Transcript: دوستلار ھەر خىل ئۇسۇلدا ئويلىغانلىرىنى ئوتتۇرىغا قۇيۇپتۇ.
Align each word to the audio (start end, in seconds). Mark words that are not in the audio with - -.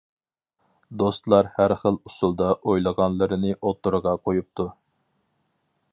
دوستلار 1.01 1.49
ھەر 1.57 1.75
خىل 1.83 1.99
ئۇسۇلدا 2.09 2.49
ئويلىغانلىرىنى 2.71 3.55
ئوتتۇرىغا 3.61 4.15
قۇيۇپتۇ. 4.27 4.71